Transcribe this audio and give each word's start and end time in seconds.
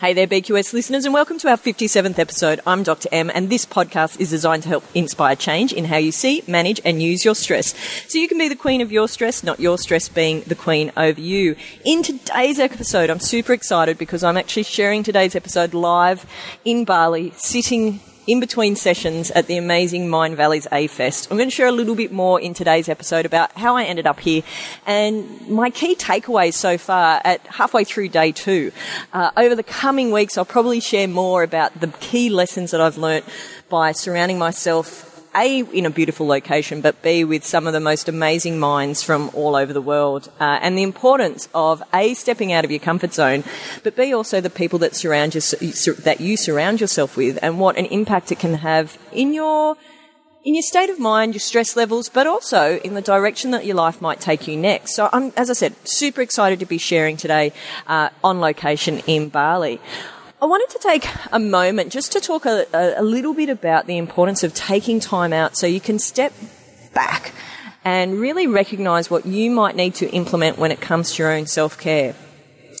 Hey 0.00 0.14
there, 0.14 0.26
BQS 0.26 0.72
listeners, 0.72 1.04
and 1.04 1.12
welcome 1.12 1.38
to 1.40 1.48
our 1.50 1.58
57th 1.58 2.18
episode. 2.18 2.58
I'm 2.66 2.82
Dr. 2.82 3.10
M, 3.12 3.30
and 3.34 3.50
this 3.50 3.66
podcast 3.66 4.18
is 4.18 4.30
designed 4.30 4.62
to 4.62 4.70
help 4.70 4.84
inspire 4.94 5.36
change 5.36 5.74
in 5.74 5.84
how 5.84 5.98
you 5.98 6.10
see, 6.10 6.42
manage, 6.46 6.80
and 6.86 7.02
use 7.02 7.22
your 7.22 7.34
stress. 7.34 7.74
So 8.08 8.16
you 8.16 8.26
can 8.26 8.38
be 8.38 8.48
the 8.48 8.56
queen 8.56 8.80
of 8.80 8.90
your 8.90 9.08
stress, 9.08 9.44
not 9.44 9.60
your 9.60 9.76
stress 9.76 10.08
being 10.08 10.40
the 10.46 10.54
queen 10.54 10.90
over 10.96 11.20
you. 11.20 11.54
In 11.84 12.02
today's 12.02 12.58
episode, 12.58 13.10
I'm 13.10 13.20
super 13.20 13.52
excited 13.52 13.98
because 13.98 14.24
I'm 14.24 14.38
actually 14.38 14.62
sharing 14.62 15.02
today's 15.02 15.36
episode 15.36 15.74
live 15.74 16.24
in 16.64 16.86
Bali, 16.86 17.34
sitting 17.36 18.00
in 18.30 18.38
between 18.38 18.76
sessions 18.76 19.32
at 19.32 19.48
the 19.48 19.56
amazing 19.56 20.06
Mindvalleys 20.06 20.68
A 20.70 20.86
Fest. 20.86 21.26
I'm 21.32 21.36
going 21.36 21.48
to 21.48 21.54
share 21.54 21.66
a 21.66 21.72
little 21.72 21.96
bit 21.96 22.12
more 22.12 22.40
in 22.40 22.54
today's 22.54 22.88
episode 22.88 23.26
about 23.26 23.50
how 23.58 23.76
I 23.76 23.82
ended 23.82 24.06
up 24.06 24.20
here 24.20 24.44
and 24.86 25.48
my 25.48 25.68
key 25.70 25.96
takeaways 25.96 26.54
so 26.54 26.78
far 26.78 27.20
at 27.24 27.44
halfway 27.48 27.82
through 27.82 28.10
day 28.10 28.30
two. 28.30 28.70
Uh, 29.12 29.32
over 29.36 29.56
the 29.56 29.64
coming 29.64 30.12
weeks, 30.12 30.38
I'll 30.38 30.44
probably 30.44 30.78
share 30.78 31.08
more 31.08 31.42
about 31.42 31.80
the 31.80 31.88
key 31.88 32.30
lessons 32.30 32.70
that 32.70 32.80
I've 32.80 32.98
learnt 32.98 33.24
by 33.68 33.90
surrounding 33.90 34.38
myself 34.38 35.09
a, 35.34 35.60
in 35.60 35.86
a 35.86 35.90
beautiful 35.90 36.26
location, 36.26 36.80
but 36.80 37.02
B, 37.02 37.24
with 37.24 37.44
some 37.44 37.66
of 37.66 37.72
the 37.72 37.80
most 37.80 38.08
amazing 38.08 38.58
minds 38.58 39.02
from 39.02 39.30
all 39.34 39.56
over 39.56 39.72
the 39.72 39.80
world. 39.80 40.30
Uh, 40.40 40.58
and 40.62 40.76
the 40.76 40.82
importance 40.82 41.48
of 41.54 41.82
A, 41.94 42.14
stepping 42.14 42.52
out 42.52 42.64
of 42.64 42.70
your 42.70 42.80
comfort 42.80 43.12
zone, 43.14 43.44
but 43.82 43.96
B, 43.96 44.12
also 44.12 44.40
the 44.40 44.50
people 44.50 44.78
that 44.80 44.96
surround 44.96 45.34
you, 45.34 45.40
that 45.40 46.16
you 46.20 46.36
surround 46.36 46.80
yourself 46.80 47.16
with 47.16 47.38
and 47.42 47.60
what 47.60 47.76
an 47.76 47.86
impact 47.86 48.32
it 48.32 48.38
can 48.38 48.54
have 48.54 48.98
in 49.12 49.32
your 49.32 49.76
in 50.42 50.54
your 50.54 50.62
state 50.62 50.88
of 50.88 50.98
mind, 50.98 51.34
your 51.34 51.40
stress 51.40 51.76
levels, 51.76 52.08
but 52.08 52.26
also 52.26 52.78
in 52.78 52.94
the 52.94 53.02
direction 53.02 53.50
that 53.50 53.66
your 53.66 53.76
life 53.76 54.00
might 54.00 54.20
take 54.20 54.48
you 54.48 54.56
next. 54.56 54.94
So 54.94 55.10
I'm, 55.12 55.32
as 55.36 55.50
I 55.50 55.52
said, 55.52 55.74
super 55.86 56.22
excited 56.22 56.60
to 56.60 56.66
be 56.66 56.78
sharing 56.78 57.18
today 57.18 57.52
uh, 57.86 58.08
on 58.24 58.40
location 58.40 59.00
in 59.06 59.28
Bali. 59.28 59.80
I 60.42 60.46
wanted 60.46 60.70
to 60.70 60.78
take 60.78 61.06
a 61.32 61.38
moment 61.38 61.92
just 61.92 62.12
to 62.12 62.20
talk 62.20 62.46
a, 62.46 62.66
a, 62.72 63.02
little 63.02 63.34
bit 63.34 63.50
about 63.50 63.86
the 63.86 63.98
importance 63.98 64.42
of 64.42 64.54
taking 64.54 64.98
time 64.98 65.34
out 65.34 65.54
so 65.54 65.66
you 65.66 65.80
can 65.82 65.98
step 65.98 66.32
back 66.94 67.34
and 67.84 68.18
really 68.18 68.46
recognize 68.46 69.10
what 69.10 69.26
you 69.26 69.50
might 69.50 69.76
need 69.76 69.96
to 69.96 70.08
implement 70.08 70.56
when 70.56 70.72
it 70.72 70.80
comes 70.80 71.12
to 71.12 71.22
your 71.22 71.30
own 71.30 71.44
self 71.44 71.76
care. 71.76 72.14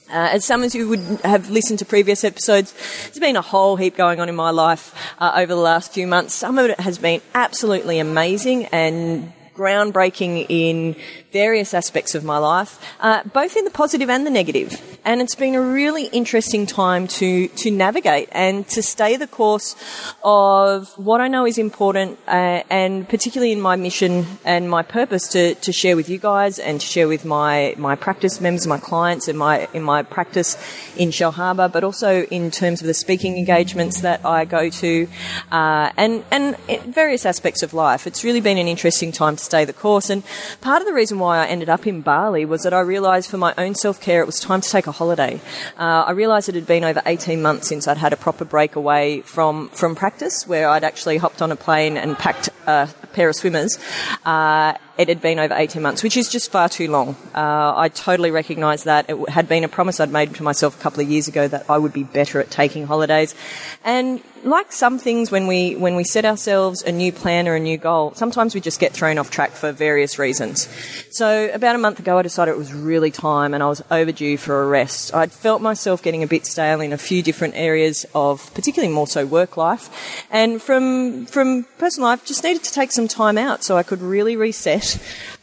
Uh, 0.08 0.30
as 0.32 0.42
some 0.42 0.62
of 0.62 0.74
you 0.74 0.88
would 0.88 1.00
have 1.22 1.50
listened 1.50 1.80
to 1.80 1.84
previous 1.84 2.24
episodes, 2.24 2.72
there's 3.04 3.18
been 3.18 3.36
a 3.36 3.42
whole 3.42 3.76
heap 3.76 3.94
going 3.94 4.20
on 4.20 4.30
in 4.30 4.34
my 4.34 4.50
life 4.50 4.94
uh, 5.18 5.32
over 5.36 5.54
the 5.54 5.60
last 5.60 5.92
few 5.92 6.06
months. 6.06 6.32
Some 6.32 6.58
of 6.58 6.70
it 6.70 6.80
has 6.80 6.96
been 6.96 7.20
absolutely 7.34 7.98
amazing 7.98 8.66
and 8.66 9.34
groundbreaking 9.54 10.46
in 10.48 10.96
various 11.32 11.74
aspects 11.74 12.14
of 12.14 12.24
my 12.24 12.38
life, 12.38 12.78
uh, 13.00 13.22
both 13.24 13.56
in 13.56 13.64
the 13.64 13.70
positive 13.70 14.10
and 14.10 14.26
the 14.26 14.30
negative. 14.30 14.80
And 15.04 15.22
it's 15.22 15.34
been 15.34 15.54
a 15.54 15.60
really 15.60 16.06
interesting 16.06 16.66
time 16.66 17.06
to, 17.08 17.48
to 17.48 17.70
navigate 17.70 18.28
and 18.32 18.66
to 18.68 18.82
stay 18.82 19.16
the 19.16 19.26
course 19.26 19.76
of 20.22 20.88
what 20.98 21.20
I 21.20 21.28
know 21.28 21.46
is 21.46 21.56
important, 21.56 22.18
uh, 22.26 22.62
and 22.68 23.08
particularly 23.08 23.52
in 23.52 23.60
my 23.60 23.76
mission 23.76 24.26
and 24.44 24.68
my 24.68 24.82
purpose 24.82 25.28
to, 25.28 25.54
to 25.54 25.72
share 25.72 25.96
with 25.96 26.08
you 26.08 26.18
guys 26.18 26.58
and 26.58 26.80
to 26.80 26.86
share 26.86 27.08
with 27.08 27.24
my, 27.24 27.74
my 27.78 27.94
practice 27.94 28.40
members, 28.40 28.66
my 28.66 28.78
clients, 28.78 29.28
in 29.28 29.36
my, 29.36 29.68
in 29.72 29.82
my 29.82 30.02
practice 30.02 30.56
in 30.96 31.10
Shellharbour, 31.10 31.72
but 31.72 31.84
also 31.84 32.24
in 32.24 32.50
terms 32.50 32.80
of 32.80 32.86
the 32.86 32.94
speaking 32.94 33.38
engagements 33.38 34.00
that 34.00 34.24
I 34.26 34.44
go 34.44 34.68
to, 34.68 35.08
uh, 35.52 35.90
and, 35.96 36.24
and 36.30 36.58
various 36.86 37.24
aspects 37.24 37.62
of 37.62 37.72
life. 37.72 38.06
It's 38.06 38.24
really 38.24 38.40
been 38.40 38.58
an 38.58 38.66
interesting 38.66 39.12
time 39.12 39.36
to 39.36 39.44
stay 39.44 39.64
the 39.64 39.72
course. 39.72 40.10
And 40.10 40.24
part 40.60 40.82
of 40.82 40.86
the 40.86 40.92
reason 40.92 41.19
why 41.20 41.44
I 41.44 41.46
ended 41.46 41.68
up 41.68 41.86
in 41.86 42.00
Bali 42.00 42.44
was 42.44 42.62
that 42.62 42.74
I 42.74 42.80
realised 42.80 43.30
for 43.30 43.38
my 43.38 43.54
own 43.56 43.74
self 43.74 44.00
care 44.00 44.20
it 44.20 44.26
was 44.26 44.40
time 44.40 44.60
to 44.60 44.68
take 44.68 44.86
a 44.86 44.92
holiday. 44.92 45.40
Uh, 45.78 46.04
I 46.06 46.12
realised 46.12 46.48
it 46.48 46.54
had 46.54 46.66
been 46.66 46.84
over 46.84 47.02
18 47.06 47.40
months 47.40 47.68
since 47.68 47.86
I'd 47.86 47.98
had 47.98 48.12
a 48.12 48.16
proper 48.16 48.44
break 48.44 48.76
away 48.76 49.20
from, 49.20 49.68
from 49.68 49.94
practice, 49.94 50.46
where 50.46 50.68
I'd 50.68 50.84
actually 50.84 51.18
hopped 51.18 51.42
on 51.42 51.52
a 51.52 51.56
plane 51.56 51.96
and 51.96 52.18
packed 52.18 52.48
a 52.66 52.88
pair 53.12 53.28
of 53.28 53.36
swimmers. 53.36 53.78
Uh, 54.24 54.74
it 55.00 55.08
had 55.08 55.22
been 55.22 55.38
over 55.38 55.54
18 55.54 55.80
months, 55.80 56.02
which 56.02 56.14
is 56.18 56.28
just 56.28 56.50
far 56.52 56.68
too 56.68 56.90
long. 56.90 57.16
Uh, 57.34 57.72
I 57.74 57.88
totally 57.88 58.30
recognise 58.30 58.84
that. 58.84 59.08
It 59.08 59.30
had 59.30 59.48
been 59.48 59.64
a 59.64 59.68
promise 59.68 59.98
I'd 59.98 60.12
made 60.12 60.34
to 60.34 60.42
myself 60.42 60.78
a 60.78 60.82
couple 60.82 61.00
of 61.00 61.08
years 61.08 61.26
ago 61.26 61.48
that 61.48 61.70
I 61.70 61.78
would 61.78 61.94
be 61.94 62.04
better 62.04 62.38
at 62.38 62.50
taking 62.50 62.86
holidays. 62.86 63.34
And 63.82 64.22
like 64.44 64.72
some 64.72 64.98
things, 64.98 65.30
when 65.30 65.46
we, 65.46 65.74
when 65.76 65.96
we 65.96 66.04
set 66.04 66.24
ourselves 66.24 66.82
a 66.82 66.92
new 66.92 67.12
plan 67.12 67.48
or 67.48 67.54
a 67.54 67.60
new 67.60 67.78
goal, 67.78 68.12
sometimes 68.14 68.54
we 68.54 68.60
just 68.60 68.80
get 68.80 68.92
thrown 68.92 69.18
off 69.18 69.30
track 69.30 69.52
for 69.52 69.72
various 69.72 70.18
reasons. 70.18 70.68
So 71.10 71.50
about 71.52 71.76
a 71.76 71.78
month 71.78 71.98
ago, 71.98 72.18
I 72.18 72.22
decided 72.22 72.52
it 72.52 72.58
was 72.58 72.72
really 72.72 73.10
time 73.10 73.54
and 73.54 73.62
I 73.62 73.68
was 73.68 73.82
overdue 73.90 74.36
for 74.36 74.62
a 74.62 74.66
rest. 74.66 75.14
I'd 75.14 75.32
felt 75.32 75.62
myself 75.62 76.02
getting 76.02 76.22
a 76.22 76.26
bit 76.26 76.46
stale 76.46 76.80
in 76.80 76.92
a 76.92 76.98
few 76.98 77.22
different 77.22 77.54
areas 77.56 78.06
of, 78.14 78.52
particularly 78.54 78.92
more 78.92 79.06
so 79.06 79.26
work 79.26 79.56
life. 79.56 80.26
And 80.30 80.60
from, 80.60 81.26
from 81.26 81.64
personal 81.78 82.08
life, 82.08 82.24
just 82.24 82.44
needed 82.44 82.64
to 82.64 82.72
take 82.72 82.92
some 82.92 83.08
time 83.08 83.38
out 83.38 83.62
so 83.64 83.76
I 83.76 83.82
could 83.82 84.02
really 84.02 84.36
reset 84.36 84.89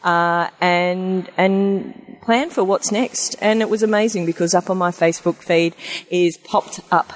uh, 0.02 0.48
and 0.60 1.30
and 1.36 2.18
plan 2.22 2.50
for 2.50 2.64
what's 2.64 2.90
next. 2.92 3.36
And 3.40 3.60
it 3.62 3.70
was 3.70 3.82
amazing 3.82 4.26
because 4.26 4.54
up 4.54 4.68
on 4.70 4.78
my 4.78 4.90
Facebook 4.90 5.36
feed 5.36 5.74
is 6.10 6.36
popped 6.36 6.80
up 6.90 7.12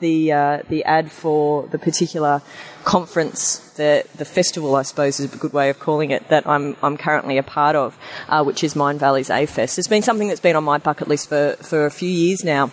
the 0.00 0.32
uh, 0.32 0.62
the 0.68 0.84
ad 0.84 1.10
for 1.10 1.66
the 1.68 1.78
particular 1.78 2.42
conference, 2.84 3.58
the 3.76 4.04
the 4.16 4.24
festival, 4.24 4.74
I 4.76 4.82
suppose, 4.82 5.20
is 5.20 5.34
a 5.34 5.36
good 5.36 5.52
way 5.52 5.70
of 5.70 5.78
calling 5.78 6.10
it 6.10 6.28
that 6.28 6.46
I'm 6.46 6.76
I'm 6.82 6.96
currently 6.96 7.38
a 7.38 7.42
part 7.42 7.76
of, 7.76 7.98
uh, 8.28 8.44
which 8.44 8.62
is 8.62 8.74
Mindvalleys 8.74 9.34
A 9.34 9.46
Fest. 9.46 9.78
It's 9.78 9.88
been 9.88 10.02
something 10.02 10.28
that's 10.28 10.40
been 10.40 10.56
on 10.56 10.64
my 10.64 10.78
bucket 10.78 11.08
list 11.08 11.28
for 11.28 11.56
for 11.60 11.86
a 11.86 11.90
few 11.90 12.10
years 12.10 12.44
now, 12.44 12.70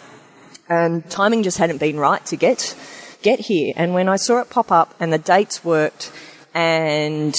and 0.70 1.10
timing 1.10 1.44
just 1.44 1.58
hadn't 1.58 1.78
been 1.78 1.98
right 1.98 2.26
to 2.28 2.36
get 2.36 2.76
get 3.22 3.40
here. 3.40 3.74
And 3.76 3.94
when 3.94 4.10
I 4.10 4.18
saw 4.18 4.42
it 4.42 4.50
pop 4.50 4.72
up 4.72 4.94
and 5.00 5.14
the 5.14 5.18
dates 5.18 5.64
worked, 5.64 6.12
and 6.54 7.34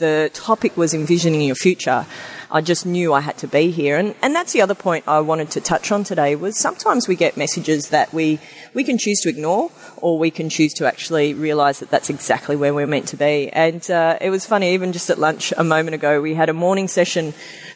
the 0.00 0.30
topic 0.34 0.76
was 0.76 0.92
envisioning 0.92 1.42
your 1.42 1.54
future, 1.54 2.06
I 2.50 2.60
just 2.60 2.84
knew 2.84 3.14
I 3.14 3.20
had 3.20 3.38
to 3.38 3.46
be 3.46 3.70
here. 3.70 3.96
And, 3.96 4.16
and 4.20 4.34
that's 4.34 4.52
the 4.52 4.60
other 4.60 4.74
point 4.74 5.06
I 5.06 5.20
wanted 5.20 5.52
to 5.52 5.60
touch 5.60 5.92
on 5.92 6.02
today 6.02 6.34
was 6.34 6.58
sometimes 6.58 7.06
we 7.06 7.14
get 7.14 7.36
messages 7.36 7.90
that 7.90 8.12
we, 8.12 8.40
we 8.74 8.82
can 8.82 8.98
choose 8.98 9.20
to 9.20 9.28
ignore 9.28 9.70
or 9.98 10.18
we 10.18 10.32
can 10.32 10.48
choose 10.48 10.72
to 10.74 10.86
actually 10.86 11.32
realise 11.34 11.78
that 11.78 11.90
that's 11.90 12.10
exactly 12.10 12.56
where 12.56 12.74
we're 12.74 12.88
meant 12.88 13.06
to 13.08 13.16
be. 13.16 13.48
And 13.50 13.88
uh, 13.88 14.18
it 14.20 14.30
was 14.30 14.44
funny, 14.44 14.74
even 14.74 14.92
just 14.92 15.10
at 15.10 15.18
lunch 15.18 15.52
a 15.56 15.62
moment 15.62 15.94
ago, 15.94 16.20
we 16.20 16.34
had 16.34 16.48
a 16.48 16.54
morning 16.54 16.88
session 16.88 17.32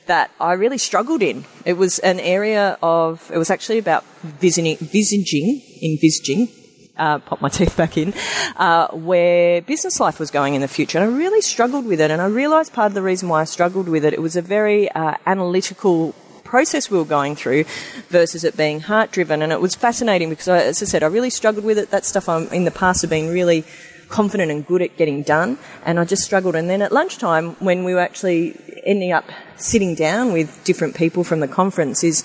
that 0.07 0.33
I 0.41 0.55
really 0.55 0.79
struggled 0.79 1.23
in. 1.23 1.45
It 1.65 1.75
was 1.75 2.01
an 2.01 2.19
area 2.19 2.77
of, 2.83 3.31
it 3.33 3.39
was 3.39 3.51
actually 3.51 3.79
about 3.79 4.05
visiting, 4.23 4.77
visaging, 4.79 5.63
envisaging, 5.83 6.49
uh, 6.97 7.19
pop 7.19 7.41
my 7.41 7.49
teeth 7.49 7.77
back 7.77 7.97
in, 7.97 8.15
uh, 8.56 8.88
where 8.88 9.62
business 9.62 10.00
life 10.00 10.19
was 10.19 10.31
going 10.31 10.55
in 10.55 10.60
the 10.60 10.69
future. 10.69 10.99
And 10.99 11.15
I 11.15 11.16
really 11.16 11.41
struggled 11.41 11.87
with 11.87 12.00
it. 12.00 12.10
And 12.10 12.21
I 12.21 12.27
realised 12.27 12.72
part 12.72 12.88
of 12.91 12.94
the 12.94 13.03
reason 13.03 13.28
why 13.28 13.41
I 13.41 13.44
struggled 13.44 13.88
with 13.88 14.05
it, 14.05 14.12
it 14.12 14.22
was 14.22 14.37
a 14.37 14.43
very 14.43 14.91
uh, 14.91 15.15
analytical 15.27 16.15
process 16.44 16.91
we 16.91 16.99
were 16.99 17.04
going 17.04 17.34
through 17.34 17.65
versus 18.09 18.44
it 18.44 18.56
being 18.56 18.81
heart 18.81 19.10
driven. 19.10 19.43
And 19.43 19.53
it 19.53 19.60
was 19.60 19.75
fascinating 19.75 20.31
because, 20.31 20.49
I, 20.49 20.59
as 20.59 20.83
I 20.83 20.87
said, 20.87 21.03
I 21.03 21.06
really 21.06 21.31
struggled 21.31 21.65
with 21.65 21.78
it. 21.78 21.91
That 21.91 22.04
stuff 22.04 22.28
I'm, 22.28 22.49
in 22.49 22.65
the 22.65 22.71
past 22.71 23.03
have 23.03 23.10
been 23.10 23.31
really 23.33 23.65
confident 24.09 24.50
and 24.50 24.65
good 24.65 24.83
at 24.83 24.97
getting 24.97 25.22
done. 25.22 25.59
And 25.84 25.99
I 25.99 26.04
just 26.04 26.22
struggled. 26.22 26.54
And 26.54 26.71
then 26.71 26.83
at 26.83 26.93
lunchtime, 26.93 27.56
when 27.56 27.83
we 27.83 27.94
were 27.94 28.00
actually 28.00 28.56
ending 28.84 29.12
up 29.12 29.25
sitting 29.56 29.94
down 29.94 30.33
with 30.33 30.62
different 30.65 30.94
people 30.94 31.25
from 31.25 31.41
the 31.41 31.49
conference, 31.49 32.04
is 32.04 32.22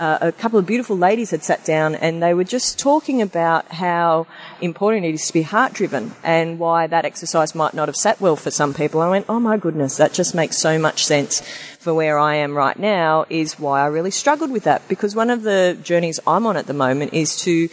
uh, 0.00 0.16
a 0.22 0.32
couple 0.32 0.58
of 0.58 0.64
beautiful 0.64 0.96
ladies 0.96 1.30
had 1.30 1.44
sat 1.44 1.62
down 1.62 1.94
and 1.94 2.22
they 2.22 2.32
were 2.32 2.42
just 2.42 2.78
talking 2.78 3.20
about 3.20 3.70
how 3.70 4.26
important 4.62 5.04
it 5.04 5.12
is 5.12 5.26
to 5.26 5.32
be 5.34 5.42
heart 5.42 5.74
driven 5.74 6.12
and 6.24 6.58
why 6.58 6.86
that 6.86 7.04
exercise 7.04 7.54
might 7.54 7.74
not 7.74 7.86
have 7.86 7.94
sat 7.96 8.18
well 8.18 8.34
for 8.34 8.50
some 8.50 8.72
people. 8.72 9.02
I 9.02 9.10
went, 9.10 9.26
oh 9.28 9.38
my 9.38 9.58
goodness, 9.58 9.98
that 9.98 10.14
just 10.14 10.34
makes 10.34 10.56
so 10.56 10.78
much 10.78 11.04
sense 11.04 11.42
for 11.78 11.92
where 11.92 12.18
I 12.18 12.36
am 12.36 12.56
right 12.56 12.78
now 12.78 13.26
is 13.28 13.58
why 13.58 13.82
I 13.82 13.86
really 13.86 14.10
struggled 14.10 14.50
with 14.50 14.64
that 14.64 14.88
because 14.88 15.14
one 15.14 15.28
of 15.28 15.42
the 15.42 15.78
journeys 15.82 16.18
I'm 16.26 16.46
on 16.46 16.56
at 16.56 16.66
the 16.66 16.74
moment 16.74 17.12
is 17.12 17.36
to 17.42 17.68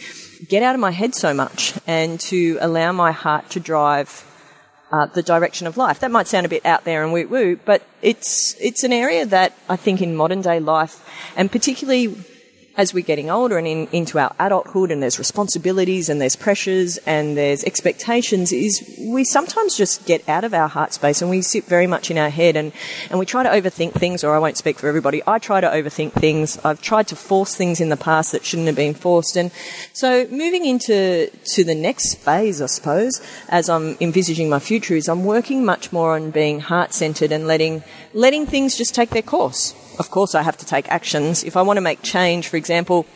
get 0.46 0.62
out 0.62 0.74
of 0.74 0.80
my 0.80 0.90
head 0.90 1.14
so 1.14 1.32
much 1.32 1.72
and 1.86 2.20
to 2.20 2.58
allow 2.60 2.92
my 2.92 3.10
heart 3.10 3.48
to 3.50 3.60
drive 3.60 4.24
uh, 4.90 5.06
the 5.06 5.22
direction 5.22 5.66
of 5.66 5.76
life. 5.76 6.00
That 6.00 6.10
might 6.10 6.26
sound 6.26 6.46
a 6.46 6.48
bit 6.48 6.64
out 6.64 6.84
there 6.84 7.02
and 7.02 7.12
woo 7.12 7.26
woo, 7.26 7.56
but 7.56 7.82
it's 8.02 8.54
it's 8.60 8.84
an 8.84 8.92
area 8.92 9.26
that 9.26 9.54
I 9.68 9.76
think 9.76 10.00
in 10.00 10.16
modern 10.16 10.40
day 10.40 10.60
life, 10.60 11.04
and 11.36 11.50
particularly 11.50 12.16
as 12.78 12.94
we're 12.94 13.04
getting 13.04 13.28
older 13.28 13.58
and 13.58 13.66
in, 13.66 13.88
into 13.90 14.20
our 14.20 14.32
adulthood 14.38 14.92
and 14.92 15.02
there's 15.02 15.18
responsibilities 15.18 16.08
and 16.08 16.20
there's 16.20 16.36
pressures 16.36 16.96
and 16.98 17.36
there's 17.36 17.64
expectations 17.64 18.52
is 18.52 18.96
we 19.00 19.24
sometimes 19.24 19.76
just 19.76 20.06
get 20.06 20.26
out 20.28 20.44
of 20.44 20.54
our 20.54 20.68
heart 20.68 20.92
space 20.92 21.20
and 21.20 21.28
we 21.28 21.42
sit 21.42 21.64
very 21.64 21.88
much 21.88 22.08
in 22.08 22.16
our 22.16 22.30
head 22.30 22.54
and, 22.54 22.72
and 23.10 23.18
we 23.18 23.26
try 23.26 23.42
to 23.42 23.48
overthink 23.48 23.92
things 23.94 24.22
or 24.22 24.32
I 24.32 24.38
won't 24.38 24.56
speak 24.56 24.78
for 24.78 24.86
everybody. 24.86 25.20
I 25.26 25.40
try 25.40 25.60
to 25.60 25.66
overthink 25.66 26.12
things. 26.12 26.56
I've 26.64 26.80
tried 26.80 27.08
to 27.08 27.16
force 27.16 27.56
things 27.56 27.80
in 27.80 27.88
the 27.88 27.96
past 27.96 28.30
that 28.30 28.44
shouldn't 28.44 28.68
have 28.68 28.76
been 28.76 28.94
forced. 28.94 29.36
And 29.36 29.50
so 29.92 30.28
moving 30.30 30.64
into 30.64 31.30
to 31.54 31.64
the 31.64 31.74
next 31.74 32.14
phase, 32.14 32.62
I 32.62 32.66
suppose, 32.66 33.20
as 33.48 33.68
I'm 33.68 33.96
envisaging 34.00 34.48
my 34.48 34.60
future 34.60 34.94
is 34.94 35.08
I'm 35.08 35.24
working 35.24 35.64
much 35.64 35.90
more 35.90 36.14
on 36.14 36.30
being 36.30 36.60
heart 36.60 36.94
centered 36.94 37.32
and 37.32 37.48
letting, 37.48 37.82
letting 38.14 38.46
things 38.46 38.76
just 38.76 38.94
take 38.94 39.10
their 39.10 39.22
course 39.22 39.74
of 39.98 40.10
course, 40.10 40.34
I 40.34 40.42
have 40.42 40.56
to 40.58 40.66
take 40.66 40.88
actions. 40.88 41.44
If 41.44 41.56
I 41.56 41.62
want 41.62 41.76
to 41.76 41.80
make 41.80 42.02
change, 42.02 42.48
for 42.48 42.56
example, 42.56 43.06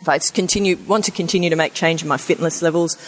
if 0.00 0.08
I 0.08 0.18
continue, 0.18 0.76
want 0.76 1.04
to 1.06 1.10
continue 1.10 1.48
to 1.48 1.56
make 1.56 1.72
change 1.72 2.02
in 2.02 2.08
my 2.08 2.18
fitness 2.18 2.60
levels 2.60 2.98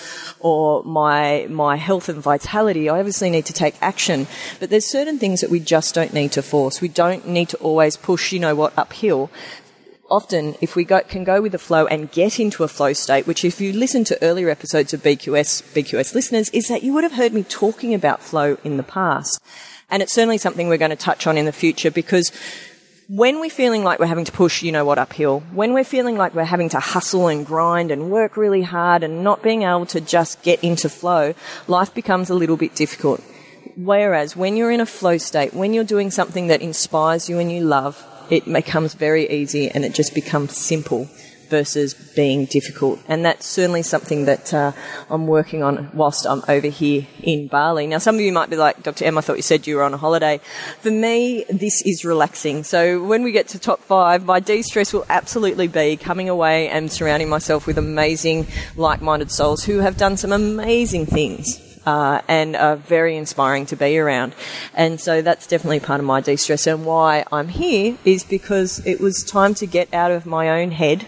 or 0.41 0.83
my, 0.85 1.47
my 1.51 1.77
health 1.77 2.09
and 2.09 2.23
vitality, 2.23 2.89
I 2.89 2.99
obviously 2.99 3.29
need 3.29 3.45
to 3.47 3.53
take 3.53 3.75
action. 3.83 4.27
But 4.61 4.71
there's 4.71 4.87
certain 4.87 5.19
things 5.19 5.43
that 5.43 5.51
we 5.51 5.61
just 5.61 5.95
don't 5.95 6.15
need 6.15 6.33
to 6.33 6.43
force. 6.43 6.81
We 6.81 6.89
don't 6.89 7.29
need 7.29 7.51
to 7.51 7.59
always 7.59 7.99
push, 7.99 8.33
you 8.33 8.41
know 8.41 8.55
what, 8.55 8.73
uphill. 8.79 9.31
Often, 10.09 10.55
if 10.63 10.75
we 10.75 10.85
go, 10.85 11.01
can 11.01 11.25
go 11.25 11.43
with 11.43 11.53
the 11.53 11.59
flow 11.59 11.87
and 11.87 12.11
get 12.11 12.41
into 12.41 12.65
a 12.65 12.69
flow 12.69 12.95
state, 12.95 13.27
which 13.27 13.45
if 13.45 13.61
you 13.61 13.73
listen 13.73 14.05
to 14.05 14.23
earlier 14.23 14.49
episodes 14.49 14.95
of 14.95 15.03
BQS, 15.03 15.75
BQS 15.75 16.15
listeners, 16.15 16.49
is 16.51 16.69
that 16.69 16.83
you 16.83 16.95
would 16.95 17.05
have 17.05 17.15
heard 17.15 17.35
me 17.35 17.43
talking 17.43 17.93
about 17.93 18.23
flow 18.23 18.57
in 18.65 18.77
the 18.79 18.83
past. 18.83 19.43
And 19.91 20.03
it's 20.03 20.15
certainly 20.15 20.39
something 20.39 20.69
we're 20.69 20.79
going 20.79 20.91
to 20.91 20.97
touch 20.97 21.27
on 21.27 21.37
in 21.37 21.45
the 21.45 21.53
future 21.53 21.91
because 21.91 22.31
when 23.09 23.39
we're 23.39 23.51
feeling 23.51 23.85
like 23.85 24.01
we're 24.01 24.07
having 24.07 24.25
to 24.25 24.33
push, 24.33 24.63
you 24.63 24.73
know 24.73 24.85
what, 24.85 24.99
uphill, 24.99 25.41
when 25.53 25.73
we're 25.73 25.85
feeling 25.85 26.17
like 26.17 26.35
we're 26.35 26.45
having 26.45 26.69
to 26.71 26.81
hustle 26.81 27.29
and 27.29 27.47
grind 27.47 27.93
and 27.93 28.11
work 28.11 28.37
really 28.37 28.63
hard 28.63 29.05
and 29.05 29.23
not 29.23 29.45
being 29.45 29.63
able 29.63 29.87
to 29.87 30.01
just 30.01 30.43
get 30.43 30.63
into 30.65 30.89
flow, 30.89 31.33
life 31.69 31.95
becomes 31.95 32.31
a 32.31 32.35
little 32.35 32.57
bit 32.57 32.75
difficult. 32.75 33.23
Whereas 33.77 34.35
when 34.35 34.57
you're 34.57 34.73
in 34.73 34.81
a 34.81 34.87
flow 34.87 35.19
state, 35.19 35.55
when 35.55 35.73
you're 35.73 35.85
doing 35.85 36.11
something 36.11 36.49
that 36.49 36.63
inspires 36.63 37.29
you 37.29 37.39
and 37.39 37.53
you 37.53 37.61
love, 37.61 38.05
it 38.29 38.45
becomes 38.45 38.95
very 38.95 39.31
easy 39.31 39.71
and 39.71 39.85
it 39.85 39.95
just 39.95 40.13
becomes 40.13 40.57
simple 40.57 41.09
versus 41.49 41.95
being 41.95 42.47
difficult. 42.47 43.01
And 43.09 43.25
that's 43.25 43.47
certainly 43.47 43.83
something 43.83 44.25
that 44.27 44.53
uh, 44.53 44.73
I'm 45.11 45.27
working 45.27 45.63
on 45.63 45.91
whilst 45.95 46.27
I'm 46.27 46.43
over 46.49 46.67
here 46.69 47.07
in 47.23 47.49
Bali. 47.49 47.87
Now, 47.87 47.99
some 47.99 48.17
of 48.17 48.21
you 48.21 48.33
might 48.33 48.51
be 48.51 48.57
like, 48.57 48.83
Dr. 48.83 49.05
M, 49.05 49.19
I 49.19 49.21
thought 49.21 49.37
you 49.37 49.43
said 49.43 49.67
you 49.67 49.77
were 49.77 49.83
on 49.83 49.95
a 49.95 49.99
holiday. 49.99 50.41
For 50.81 50.91
me, 50.91 51.45
this 51.51 51.83
is 51.83 52.05
relaxing. 52.05 52.65
So 52.65 53.05
when 53.05 53.23
we 53.23 53.33
get 53.33 53.49
to 53.49 53.59
top 53.59 53.81
five, 53.81 54.25
my 54.25 54.41
de-stress 54.41 54.93
will 54.93 55.07
absolutely 55.09 55.69
be 55.69 55.97
coming 55.97 56.29
away 56.29 56.69
and 56.69 56.91
surrounding 56.91 57.29
myself 57.29 57.67
with 57.67 57.79
amazing, 57.79 58.47
like-minded 58.77 59.31
souls 59.31 59.65
who 59.65 59.79
have 59.79 59.97
done 59.97 60.17
some 60.17 60.33
amazing 60.33 61.07
things. 61.07 61.63
Uh, 61.87 62.21
and 62.27 62.57
are 62.57 62.75
very 62.75 63.17
inspiring 63.17 63.65
to 63.65 63.77
be 63.77 63.97
around. 63.97 64.35
And 64.75 65.01
so 65.01 65.23
that's 65.23 65.47
definitely 65.47 65.79
part 65.79 66.01
of 66.01 66.07
my 66.07 66.21
de 66.21 66.37
stress. 66.37 66.67
And 66.67 66.85
why 66.85 67.25
I'm 67.31 67.47
here 67.47 67.97
is 68.05 68.25
because 68.25 68.85
it 68.85 69.01
was 69.01 69.23
time 69.23 69.55
to 69.55 69.67
get 69.67 69.95
out 69.95 70.11
of 70.11 70.27
my 70.27 70.61
own 70.61 70.73
head 70.73 71.07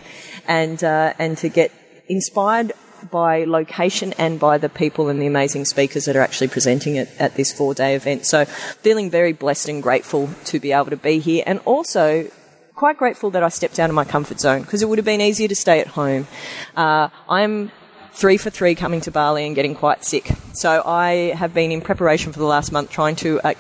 and 0.48 0.82
uh, 0.82 1.12
and 1.18 1.38
to 1.38 1.48
get 1.48 1.70
inspired 2.08 2.72
by 3.10 3.44
location 3.44 4.12
and 4.14 4.40
by 4.40 4.58
the 4.58 4.68
people 4.68 5.08
and 5.08 5.22
the 5.22 5.26
amazing 5.26 5.64
speakers 5.64 6.06
that 6.06 6.16
are 6.16 6.20
actually 6.20 6.48
presenting 6.48 6.96
it 6.96 7.08
at 7.20 7.36
this 7.36 7.52
four 7.52 7.74
day 7.74 7.94
event. 7.94 8.26
So, 8.26 8.44
feeling 8.44 9.10
very 9.10 9.32
blessed 9.32 9.68
and 9.68 9.82
grateful 9.82 10.30
to 10.46 10.58
be 10.58 10.72
able 10.72 10.90
to 10.90 10.96
be 10.96 11.20
here, 11.20 11.44
and 11.46 11.60
also 11.60 12.28
quite 12.74 12.96
grateful 12.96 13.30
that 13.30 13.42
I 13.42 13.48
stepped 13.48 13.78
out 13.78 13.90
of 13.90 13.94
my 13.94 14.04
comfort 14.04 14.40
zone 14.40 14.62
because 14.62 14.82
it 14.82 14.88
would 14.88 14.98
have 14.98 15.04
been 15.04 15.20
easier 15.20 15.48
to 15.48 15.56
stay 15.56 15.80
at 15.80 15.88
home. 15.88 16.26
Uh, 16.76 17.08
I'm 17.28 17.70
three 18.18 18.36
for 18.36 18.50
three 18.50 18.74
coming 18.74 19.00
to 19.00 19.12
Bali 19.12 19.46
and 19.46 19.54
getting 19.54 19.76
quite 19.76 20.04
sick. 20.04 20.28
So 20.52 20.82
I 20.84 21.32
have 21.36 21.54
been 21.54 21.70
in 21.70 21.80
preparation 21.80 22.32
for 22.32 22.40
the 22.40 22.46
last 22.46 22.72
month 22.72 22.90
trying 22.90 23.14
to 23.16 23.40
uh, 23.42 23.54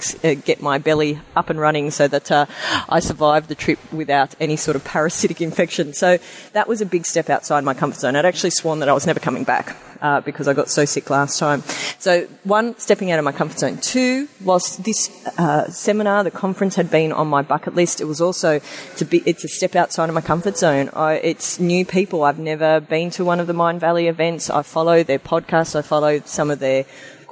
get 0.44 0.60
my 0.60 0.78
belly 0.78 1.20
up 1.36 1.48
and 1.48 1.60
running 1.60 1.92
so 1.92 2.08
that 2.08 2.32
uh, 2.32 2.46
I 2.88 2.98
survived 2.98 3.48
the 3.48 3.54
trip 3.54 3.78
without 3.92 4.34
any 4.40 4.56
sort 4.56 4.74
of 4.74 4.84
parasitic 4.84 5.40
infection. 5.48 5.92
So 5.92 6.18
that 6.54 6.66
was 6.66 6.80
a 6.80 6.86
big 6.86 7.06
step 7.06 7.30
outside 7.30 7.62
my 7.62 7.72
comfort 7.72 8.00
zone. 8.00 8.16
I'd 8.16 8.24
actually 8.24 8.50
sworn 8.50 8.80
that 8.80 8.88
I 8.88 8.94
was 8.94 9.06
never 9.06 9.20
coming 9.20 9.44
back 9.44 9.76
uh, 10.00 10.20
because 10.20 10.48
I 10.48 10.54
got 10.54 10.68
so 10.70 10.84
sick 10.84 11.10
last 11.10 11.38
time. 11.38 11.62
So 11.98 12.26
one, 12.44 12.78
stepping 12.78 13.10
out 13.10 13.18
of 13.18 13.24
my 13.24 13.32
comfort 13.32 13.58
zone. 13.58 13.78
Two, 13.78 14.28
whilst 14.42 14.84
this 14.84 15.26
uh, 15.38 15.68
seminar, 15.70 16.24
the 16.24 16.30
conference 16.30 16.76
had 16.76 16.90
been 16.90 17.12
on 17.12 17.28
my 17.28 17.42
bucket 17.42 17.74
list, 17.74 18.00
it 18.00 18.04
was 18.04 18.20
also 18.20 18.60
to 18.96 19.04
be, 19.04 19.22
it's 19.26 19.44
a 19.44 19.48
step 19.48 19.76
outside 19.76 20.08
of 20.08 20.14
my 20.14 20.20
comfort 20.20 20.56
zone. 20.56 20.90
I, 20.92 21.14
it's 21.14 21.58
new 21.58 21.84
people. 21.84 22.24
I've 22.24 22.38
never 22.38 22.80
been 22.80 23.10
to 23.10 23.24
one 23.24 23.40
of 23.40 23.46
the 23.46 23.52
Mindvalley 23.52 24.08
events. 24.08 24.50
I 24.50 24.62
follow 24.62 25.02
their 25.02 25.18
podcasts. 25.18 25.76
I 25.76 25.82
follow 25.82 26.20
some 26.20 26.50
of 26.50 26.58
their 26.58 26.84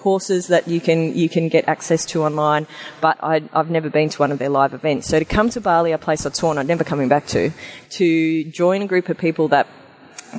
courses 0.07 0.47
that 0.47 0.69
you 0.69 0.81
can 0.81 1.17
you 1.17 1.29
can 1.29 1.49
get 1.49 1.67
access 1.67 2.05
to 2.07 2.23
online, 2.23 2.65
but 3.01 3.19
I, 3.21 3.43
have 3.53 3.71
never 3.71 3.91
been 3.91 4.09
to 4.11 4.19
one 4.19 4.31
of 4.31 4.39
their 4.39 4.49
live 4.49 4.73
events. 4.73 5.09
So 5.09 5.19
to 5.19 5.25
come 5.25 5.51
to 5.51 5.61
Bali, 5.61 5.91
a 5.91 5.99
place 5.99 6.25
I'd 6.25 6.37
sworn 6.37 6.59
I'd 6.59 6.69
never 6.69 6.85
coming 6.85 7.09
back 7.09 7.27
to, 7.29 7.51
to 7.99 8.45
join 8.45 8.83
a 8.83 8.87
group 8.87 9.09
of 9.09 9.19
people 9.19 9.49
that 9.49 9.67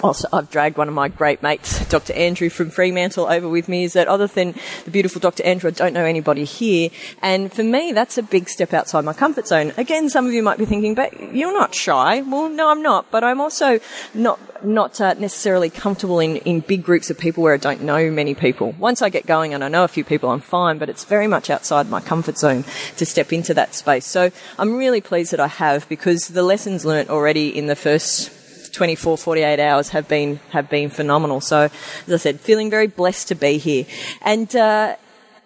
also, 0.04 0.28
I've 0.32 0.50
dragged 0.50 0.78
one 0.78 0.88
of 0.88 0.94
my 0.94 1.08
great 1.08 1.42
mates, 1.42 1.86
Dr. 1.88 2.14
Andrew 2.14 2.50
from 2.50 2.70
Fremantle, 2.70 3.28
over 3.28 3.50
with 3.50 3.68
me. 3.68 3.84
Is 3.84 3.94
that 3.94 4.08
other 4.08 4.28
than 4.28 4.54
the 4.86 4.92
beautiful 4.92 5.20
Dr. 5.20 5.44
Andrew, 5.44 5.70
I 5.70 5.74
don't 5.74 5.94
know 5.94 6.06
anybody 6.06 6.44
here. 6.44 6.90
And 7.22 7.52
for 7.52 7.64
me, 7.64 7.92
that's 7.92 8.18
a 8.18 8.24
big 8.24 8.50
step 8.50 8.74
outside 8.74 9.06
my 9.06 9.14
comfort 9.14 9.48
zone. 9.48 9.74
Again, 9.78 10.10
some 10.10 10.26
of 10.26 10.34
you 10.34 10.44
might 10.44 10.58
be 10.58 10.66
thinking, 10.66 10.96
but 10.96 11.34
you're 11.34 11.54
not 11.54 11.74
shy. 11.74 12.22
Well, 12.22 12.50
no, 12.50 12.70
I'm 12.70 12.82
not. 12.82 13.10
But 13.12 13.24
I'm 13.24 13.42
also 13.42 13.80
not 14.14 14.40
not 14.64 15.00
uh, 15.00 15.14
necessarily 15.14 15.70
comfortable 15.70 16.20
in, 16.20 16.38
in 16.38 16.62
big 16.62 16.84
groups 16.84 17.12
of 17.12 17.18
people 17.18 17.44
where 17.44 17.54
I 17.54 17.58
don't 17.58 17.82
know 17.82 18.10
many 18.10 18.34
people. 18.34 18.74
Once 18.80 19.02
I 19.02 19.10
get 19.10 19.26
going 19.26 19.54
and 19.54 19.64
I 19.64 19.68
know 19.68 19.84
a 19.84 19.88
few 19.88 20.04
people, 20.04 20.30
I'm 20.30 20.40
fine, 20.40 20.78
but 20.80 20.90
it's 20.90 21.04
very 21.04 21.28
much 21.28 21.50
outside 21.50 21.90
my 21.90 22.02
comfort 22.02 22.38
zone 22.40 22.66
to 22.98 23.06
step 23.06 23.32
into 23.32 23.54
that 23.54 23.76
space. 23.76 24.06
So 24.06 24.32
I'm 24.58 24.76
really 24.76 25.02
pleased 25.02 25.32
that 25.32 25.40
I 25.40 25.48
have 25.48 25.88
because 25.90 26.30
the 26.30 26.44
lessons 26.44 26.86
learnt 26.86 27.10
already 27.10 27.56
in 27.56 27.68
the 27.68 27.76
first 27.76 28.32
24, 28.78 29.18
48 29.18 29.60
hours 29.60 29.90
have 29.90 30.08
been 30.08 30.40
have 30.52 30.70
been 30.70 30.90
phenomenal. 30.90 31.42
So, 31.42 31.62
as 31.64 32.14
I 32.14 32.18
said, 32.18 32.40
feeling 32.40 32.70
very 32.70 32.86
blessed 32.86 33.28
to 33.30 33.36
be 33.36 33.58
here, 33.58 33.86
and 34.22 34.56
uh, 34.56 34.96